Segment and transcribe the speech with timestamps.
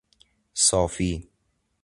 [0.55, 1.29] صافی